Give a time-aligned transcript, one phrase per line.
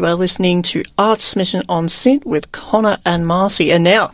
[0.00, 3.70] You are listening to Arts Mission on Synth with Connor and Marcy.
[3.70, 4.12] And now,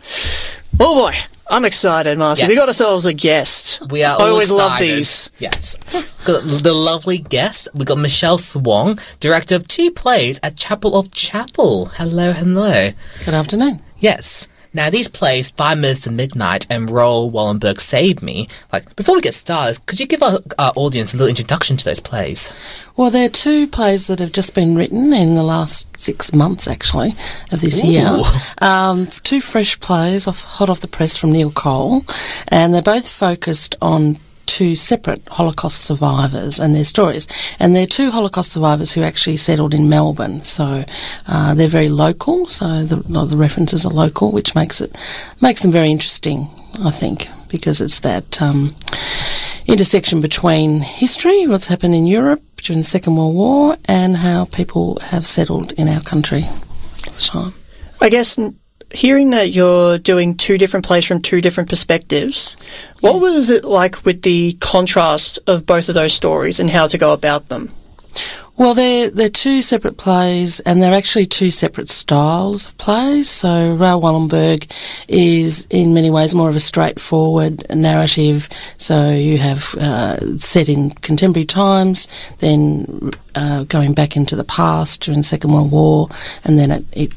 [0.81, 1.15] oh boy,
[1.49, 2.41] I'm excited, Marcy.
[2.43, 2.49] Yes.
[2.49, 3.81] We got ourselves a guest.
[3.93, 5.31] We are I all always love these.
[5.39, 5.79] Yes.
[6.25, 7.69] got the lovely guest.
[7.73, 11.85] We got Michelle Swan, director of two plays at Chapel Off Chapel.
[11.85, 12.91] Hello, hello.
[13.25, 13.81] Good afternoon.
[14.01, 14.49] Yes.
[14.77, 18.47] Now these plays, Five Minutes to Midnight and Raoul Wallenberg Save Me.
[18.75, 21.85] Like before we get started, could you give our, our audience a little introduction to
[21.87, 22.51] those plays?
[22.95, 27.15] Well, they're two plays that have just been written in the last six months, actually,
[27.51, 28.21] of this year.
[28.59, 32.05] Um, two fresh plays, off, hot off the press from Neil Cole,
[32.49, 37.27] and they're both focused on two separate Holocaust survivors and their stories.
[37.59, 40.85] And they're two Holocaust survivors who actually settled in Melbourne, so
[41.27, 42.47] uh, they're very local.
[42.47, 44.97] So the, a lot of the references are local, which makes it
[45.41, 48.41] makes them very interesting, I think, because it's that.
[48.41, 48.77] Um,
[49.67, 54.99] intersection between history, what's happened in Europe during the Second World War, and how people
[55.01, 56.49] have settled in our country.
[57.19, 57.53] So,
[58.01, 58.39] I guess
[58.91, 62.57] hearing that you're doing two different plays from two different perspectives,
[63.01, 66.99] what was it like with the contrast of both of those stories and how to
[66.99, 67.71] go about them?
[68.57, 73.29] well, they're they're two separate plays, and they're actually two separate styles of plays.
[73.29, 74.71] So, Raoul Wallenberg
[75.09, 78.49] is in many ways more of a straightforward narrative.
[78.79, 85.03] So, you have uh, set in contemporary times, then uh, going back into the past
[85.03, 86.09] during the Second World War,
[86.43, 87.13] and then it, it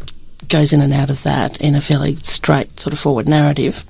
[0.49, 3.85] goes in and out of that in a fairly straight sort of forward narrative.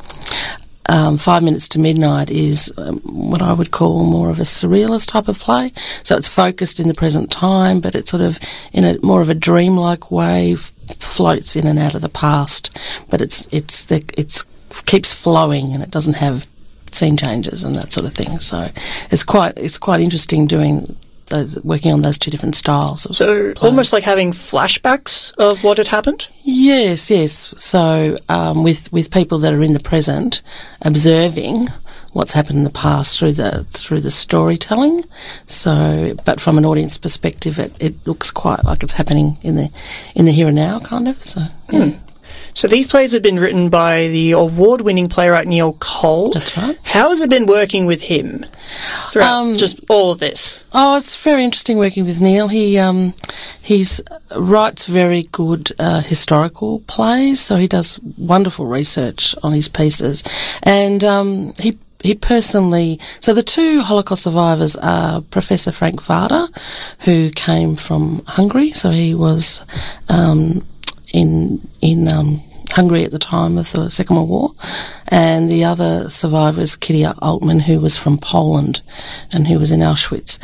[0.88, 5.10] Um, Five Minutes to Midnight is um, what I would call more of a surrealist
[5.10, 5.72] type of play.
[6.02, 8.40] So it's focused in the present time, but it's sort of
[8.74, 12.76] in a more of a dreamlike way, f- floats in and out of the past.
[13.08, 14.46] But it's it's the, it's
[14.86, 16.48] keeps flowing and it doesn't have
[16.92, 18.40] scene changes and that sort of thing.
[18.40, 18.72] So
[19.12, 20.96] it's quite it's quite interesting doing
[21.30, 23.05] those working on those two different styles.
[23.05, 26.27] Of So almost like having flashbacks of what had happened.
[26.44, 27.53] Yes, yes.
[27.58, 30.41] So um, with with people that are in the present,
[30.81, 31.69] observing
[32.13, 35.03] what's happened in the past through the through the storytelling.
[35.47, 39.72] So, but from an audience perspective, it, it looks quite like it's happening in the
[40.16, 41.23] in the here and now, kind of.
[41.23, 41.94] So, yeah.
[42.53, 46.31] So these plays have been written by the award-winning playwright Neil Cole.
[46.31, 46.78] That's right.
[46.84, 48.45] How has it been working with him
[49.09, 50.66] throughout Um, just all of this?
[50.73, 52.47] Oh, it's very interesting working with Neil.
[52.47, 53.13] He um,
[53.62, 54.01] he's
[54.35, 60.23] writes very good uh, historical plays, so he does wonderful research on his pieces,
[60.63, 61.78] and um, he.
[62.01, 66.47] He personally, so the two Holocaust survivors are Professor Frank Varda,
[67.00, 68.72] who came from Hungary.
[68.72, 69.59] So he was
[70.07, 70.66] um,
[71.12, 74.53] in in um, Hungary at the time of the Second World War,
[75.08, 78.81] and the other survivor is Kitty Altman, who was from Poland
[79.31, 80.38] and who was in Auschwitz.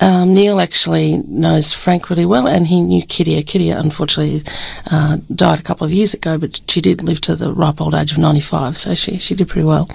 [0.00, 3.40] Um, Neil actually knows Frank really well, and he knew Kitty.
[3.42, 4.42] Kitty, unfortunately,
[4.90, 7.94] uh, died a couple of years ago, but she did live to the ripe old
[7.94, 9.90] age of 95, so she, she did pretty well.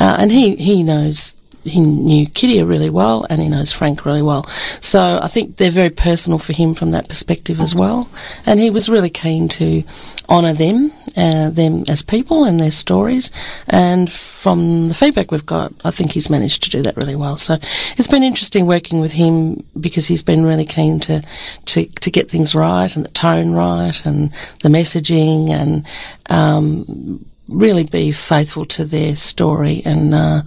[0.00, 4.22] Uh, and he, he knows he knew Kitty really well and he knows Frank really
[4.22, 4.48] well.
[4.80, 8.08] So I think they're very personal for him from that perspective as well.
[8.46, 9.84] And he was really keen to
[10.28, 13.30] honour them, uh, them as people and their stories.
[13.68, 17.38] And from the feedback we've got, I think he's managed to do that really well.
[17.38, 17.58] So
[17.96, 21.22] it's been interesting working with him because he's been really keen to,
[21.66, 24.30] to, to get things right and the tone right and
[24.62, 25.86] the messaging and,
[26.28, 30.42] um, really be faithful to their story and uh,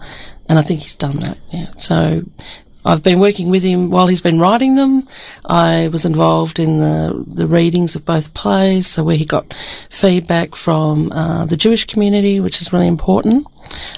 [0.51, 1.37] and I think he's done that.
[1.53, 1.67] Yeah.
[1.77, 2.23] So
[2.83, 5.05] I've been working with him while he's been writing them.
[5.45, 9.53] I was involved in the the readings of both plays, so where he got
[9.89, 13.47] feedback from uh, the Jewish community, which is really important.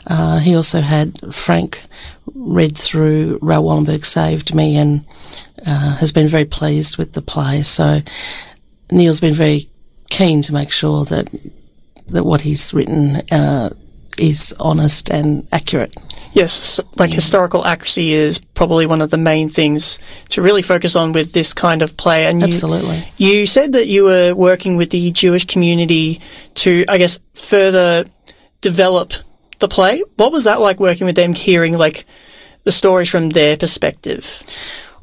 [0.05, 1.81] Uh, he also had Frank
[2.35, 5.03] read through Raoul Wallenberg Saved Me and
[5.65, 7.63] uh, has been very pleased with the play.
[7.63, 8.03] So
[8.91, 9.69] Neil's been very
[10.11, 11.29] keen to make sure that
[12.09, 13.73] that what he's written uh,
[14.19, 15.95] is honest and accurate.
[16.33, 21.11] Yes, like historical accuracy is probably one of the main things to really focus on
[21.11, 22.25] with this kind of play.
[22.25, 23.07] And you, Absolutely.
[23.17, 26.21] you said that you were working with the Jewish community
[26.55, 28.05] to, I guess, further
[28.61, 29.13] develop
[29.59, 30.03] the play.
[30.15, 32.05] What was that like working with them, hearing like
[32.63, 34.41] the stories from their perspective?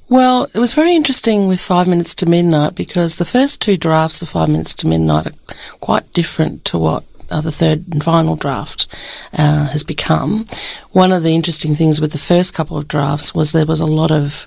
[0.09, 4.21] Well, it was very interesting with Five Minutes to Midnight because the first two drafts
[4.23, 8.37] of Five Minutes to Midnight are quite different to what uh, the third and final
[8.37, 8.87] draft
[9.33, 10.47] uh, has become.
[10.93, 13.87] One of the interesting things with the first couple of drafts was there was a
[13.87, 14.47] lot of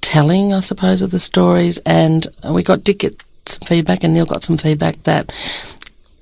[0.00, 4.26] telling, I suppose, of the stories, and we got Dick get some feedback, and Neil
[4.26, 5.32] got some feedback that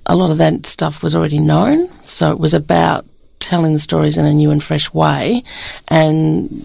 [0.07, 1.89] a lot of that stuff was already known.
[2.05, 3.05] So it was about
[3.39, 5.43] telling the stories in a new and fresh way,
[5.89, 6.65] and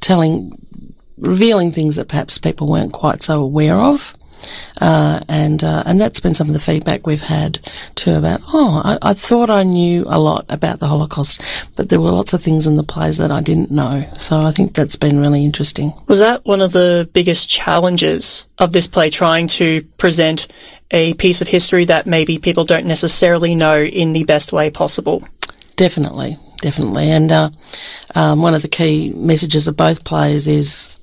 [0.00, 0.58] telling
[1.16, 4.16] revealing things that perhaps people weren't quite so aware of.
[4.80, 7.58] Uh, and uh, and that's been some of the feedback we've had
[7.94, 8.40] too about.
[8.52, 11.40] Oh, I, I, thought I knew a lot about the Holocaust,
[11.76, 14.08] but there were lots of things in the plays that I didn't know.
[14.16, 15.92] So I think that's been really interesting.
[16.06, 20.46] Was that one of the biggest challenges of this play, trying to present
[20.90, 25.26] a piece of history that maybe people don't necessarily know in the best way possible?
[25.76, 27.10] Definitely, definitely.
[27.10, 27.50] And uh,
[28.14, 30.98] um, one of the key messages of both plays is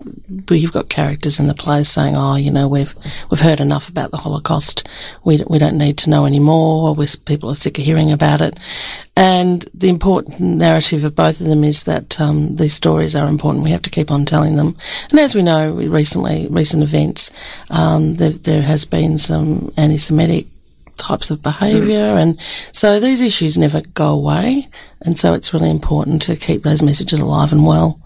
[0.49, 2.95] we've got characters in the plays saying, "Oh, you know, we've
[3.29, 4.87] we've heard enough about the Holocaust.
[5.23, 6.93] We we don't need to know anymore.
[6.93, 8.57] we people are sick of hearing about it."
[9.15, 13.63] And the important narrative of both of them is that um, these stories are important.
[13.63, 14.75] We have to keep on telling them.
[15.09, 17.31] And as we know, recently, recent events,
[17.69, 20.47] um, there, there has been some anti-Semitic
[20.97, 22.15] types of behaviour.
[22.15, 22.21] Mm.
[22.21, 22.39] And
[22.71, 24.67] so these issues never go away.
[25.01, 27.99] And so it's really important to keep those messages alive and well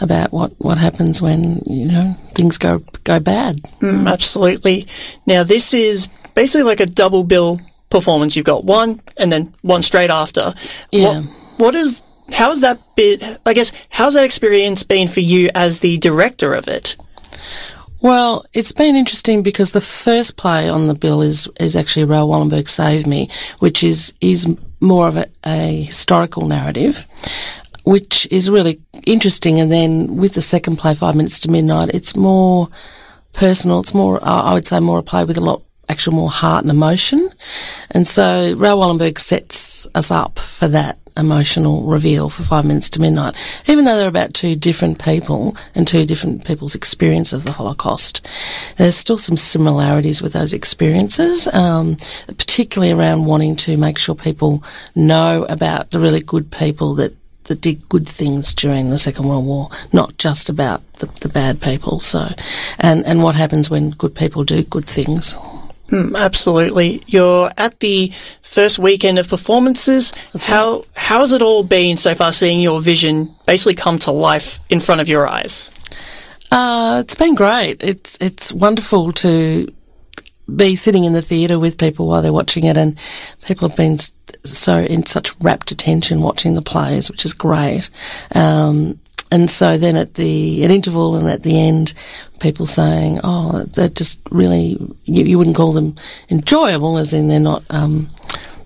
[0.00, 3.62] about what, what happens when, you know, things go, go bad.
[3.80, 4.86] Mm, absolutely.
[5.26, 7.60] Now, this is basically like a double bill
[7.90, 8.36] performance.
[8.36, 10.54] You've got one and then one straight after.
[10.90, 11.20] Yeah.
[11.20, 11.24] What,
[11.56, 12.02] what is,
[12.32, 16.68] how's that bit, I guess, how's that experience been for you as the director of
[16.68, 16.96] it?
[18.04, 22.28] Well, it's been interesting because the first play on the bill is is actually Raoul
[22.28, 23.30] Wallenberg Save Me,
[23.60, 24.46] which is is
[24.78, 27.06] more of a, a historical narrative,
[27.84, 29.58] which is really interesting.
[29.58, 32.68] And then with the second play, Five Minutes to Midnight, it's more
[33.32, 33.80] personal.
[33.80, 36.70] It's more, I would say, more a play with a lot actual more heart and
[36.70, 37.30] emotion.
[37.90, 43.00] And so Raoul Wallenberg sets us up for that emotional reveal for Five Minutes to
[43.00, 43.34] Midnight,
[43.66, 48.26] even though they're about two different people and two different people's experience of the Holocaust.
[48.78, 51.96] There's still some similarities with those experiences, um,
[52.26, 54.62] particularly around wanting to make sure people
[54.94, 57.12] know about the really good people that
[57.44, 61.60] that did good things during the Second World War, not just about the, the bad
[61.60, 62.00] people.
[62.00, 62.34] So,
[62.78, 65.36] and and what happens when good people do good things.
[65.94, 67.04] Mm, absolutely.
[67.06, 68.12] You're at the
[68.42, 70.12] first weekend of performances.
[70.32, 70.84] That's how right.
[70.96, 72.32] how's it all been so far?
[72.32, 75.70] Seeing your vision basically come to life in front of your eyes.
[76.50, 77.80] Uh, it's been great.
[77.80, 79.72] It's it's wonderful to
[80.54, 82.98] be sitting in the theatre with people while they're watching it, and
[83.46, 83.98] people have been
[84.42, 87.88] so in such rapt attention watching the plays, which is great.
[88.34, 88.98] Um,
[89.30, 91.94] and so then at the at interval and at the end,
[92.40, 95.96] people saying, "Oh, they're just really you, you wouldn't call them
[96.30, 98.10] enjoyable, as in they're not um,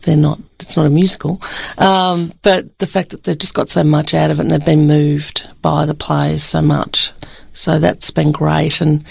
[0.04, 0.40] they're not.
[0.60, 1.40] It's not a musical,
[1.78, 4.64] um, but the fact that they've just got so much out of it and they've
[4.64, 7.12] been moved by the plays so much."
[7.54, 9.04] So that's been great, and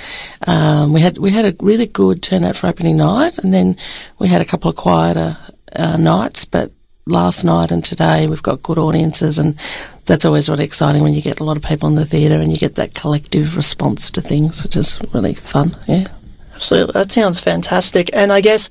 [0.46, 3.76] um, we had we had a really good turnout for opening night, and then
[4.20, 5.38] we had a couple of quieter
[5.76, 6.72] uh, nights, but
[7.08, 9.58] last night and today we've got good audiences and
[10.06, 12.52] that's always really exciting when you get a lot of people in the theatre and
[12.52, 16.08] you get that collective response to things which is really fun yeah.
[16.56, 16.94] Absolutely.
[16.94, 18.10] That sounds fantastic.
[18.14, 18.70] And i guess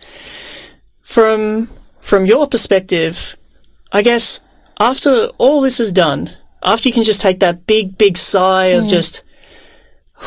[1.00, 1.68] from
[2.00, 3.36] from your perspective
[3.92, 4.40] i guess
[4.78, 6.30] after all this is done
[6.62, 8.88] after you can just take that big big sigh of mm.
[8.88, 9.22] just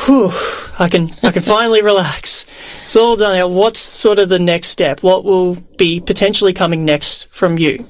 [0.04, 0.30] whew
[0.78, 2.46] i can i can finally relax
[2.84, 6.84] it's all done now what's sort of the next step what will be potentially coming
[6.84, 7.86] next from you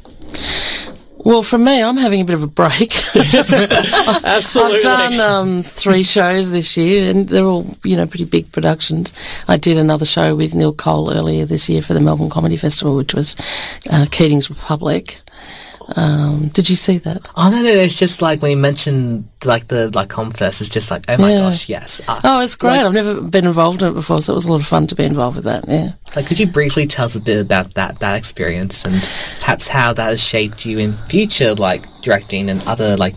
[1.23, 2.94] well, for me, I'm having a bit of a break.
[3.14, 4.76] Absolutely.
[4.76, 9.12] I've done um, three shows this year, and they're all, you know, pretty big productions.
[9.47, 12.97] I did another show with Neil Cole earlier this year for the Melbourne Comedy Festival,
[12.97, 13.37] which was
[13.90, 15.19] uh, Keating's Republic.
[15.96, 17.28] Um, did you see that?
[17.37, 20.90] Oh no, no, it's just like when you mentioned like the like Comfest, it's just
[20.90, 21.40] like oh my yeah.
[21.40, 22.00] gosh, yes.
[22.06, 22.76] Uh, oh, it's great.
[22.76, 24.87] Like, I've never been involved in it before, so it was a lot of fun
[24.88, 25.66] to be involved with that.
[25.66, 25.92] Yeah.
[26.14, 29.02] Like, could you briefly tell us a bit about that that experience and
[29.40, 33.14] perhaps how that has shaped you in future, like directing and other like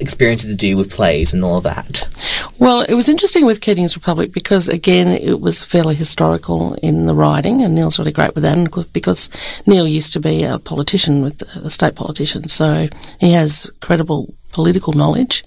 [0.00, 2.06] experiences to do with plays and all that?
[2.58, 7.14] Well, it was interesting with Keating's Republic because, again, it was fairly historical in the
[7.14, 9.30] writing, and Neil's really great with that because
[9.66, 12.88] Neil used to be a politician, with a state politician, so
[13.20, 15.44] he has credible political knowledge.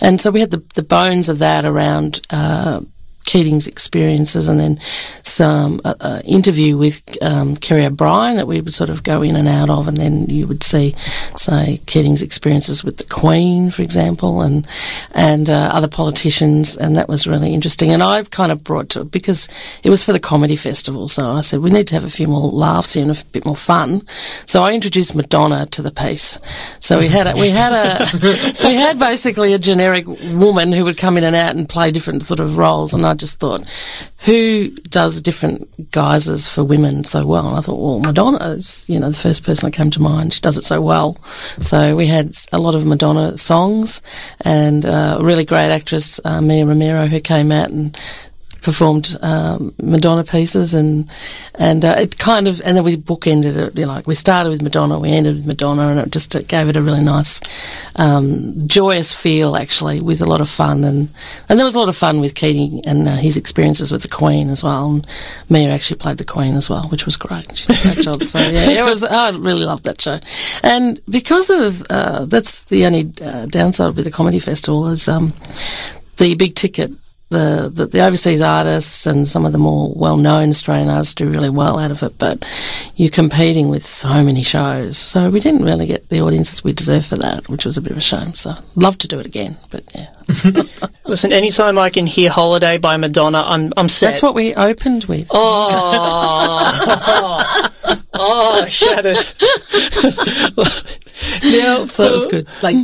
[0.00, 2.80] And so we had the, the bones of that around uh,
[3.26, 4.80] Keating's experiences, and then
[5.24, 9.36] some uh, uh, interview with um, Kerry O'Brien that we would sort of go in
[9.36, 10.94] and out of, and then you would see,
[11.36, 14.66] say, Keating's experiences with the Queen, for example, and
[15.12, 17.92] and uh, other politicians, and that was really interesting.
[17.92, 19.48] And I kind of brought to because
[19.82, 22.28] it was for the comedy festival, so I said we need to have a few
[22.28, 24.06] more laughs here and a bit more fun.
[24.46, 26.38] So I introduced Madonna to the piece.
[26.80, 30.96] So we had a, we had a we had basically a generic woman who would
[30.96, 33.64] come in and out and play different sort of roles, and I just thought,
[34.20, 37.48] who does different guises for women so well?
[37.48, 40.32] And I thought, well, Madonna is, you know, the first person that came to mind.
[40.32, 41.16] She does it so well.
[41.60, 44.02] So we had a lot of Madonna songs
[44.40, 47.98] and uh, a really great actress, uh, Mia Romero, who came out and
[48.66, 51.08] performed um, Madonna pieces, and
[51.54, 53.78] and uh, it kind of and then we bookended it.
[53.78, 56.48] You know, like we started with Madonna, we ended with Madonna, and it just it
[56.48, 57.40] gave it a really nice,
[57.94, 61.08] um, joyous feel actually, with a lot of fun, and
[61.48, 64.08] and there was a lot of fun with Keating and uh, his experiences with the
[64.08, 64.90] Queen as well.
[64.90, 65.06] And
[65.48, 67.56] Mia actually played the Queen as well, which was great.
[67.56, 68.24] She did a great job.
[68.24, 69.04] So yeah, it was.
[69.04, 70.18] I really loved that show,
[70.64, 75.34] and because of uh, that's the only uh, downside with the comedy festival is um,
[76.16, 76.90] the big ticket.
[77.28, 81.28] The, the the overseas artists and some of the more well known Australian artists do
[81.28, 82.44] really well out of it, but
[82.94, 87.04] you're competing with so many shows, so we didn't really get the audiences we deserve
[87.04, 88.34] for that, which was a bit of a shame.
[88.34, 90.06] So love to do it again, but yeah,
[91.04, 94.10] Listen, anytime I can hear "Holiday" by Madonna, I'm I'm set.
[94.10, 95.28] that's what we opened with.
[95.30, 95.70] Oh,
[98.14, 99.16] oh, shattered.
[101.44, 102.48] now, so that was good.
[102.62, 102.76] Like,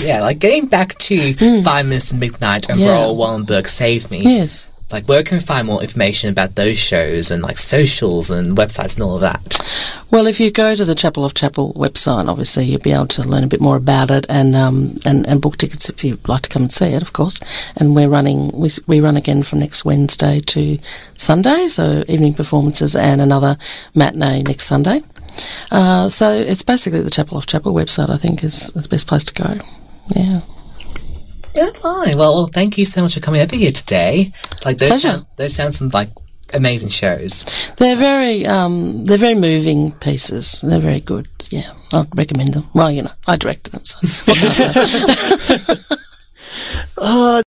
[0.00, 2.80] yeah, like getting back to Five Minutes to Midnight and.
[2.80, 2.90] Yeah.
[2.90, 4.22] Raoul Wallenberg saves me.
[4.22, 4.70] Yes.
[4.92, 8.94] Like, where can we find more information about those shows and like socials and websites
[8.94, 9.60] and all of that?
[10.10, 13.22] Well, if you go to the Chapel Off Chapel website, obviously you'll be able to
[13.22, 16.42] learn a bit more about it and um, and, and book tickets if you'd like
[16.42, 17.38] to come and see it, of course.
[17.76, 20.78] And we're running we we run again from next Wednesday to
[21.16, 23.58] Sunday, so evening performances and another
[23.94, 25.02] matinee next Sunday.
[25.70, 28.10] Uh, so it's basically the Chapel Off Chapel website.
[28.10, 29.58] I think is, is the best place to go.
[30.14, 30.40] Yeah.
[31.54, 32.16] Yeah, fine.
[32.16, 34.32] Well, thank you so much for coming over here today.
[34.64, 35.08] Like, those Pleasure.
[35.08, 36.08] sound, those sound some like
[36.54, 37.44] amazing shows.
[37.76, 40.60] They're very, um, they're very moving pieces.
[40.62, 41.28] They're very good.
[41.50, 42.68] Yeah, I'd recommend them.
[42.72, 45.76] Well, you know, I directed them, so what can I say?
[46.98, 47.42] oh,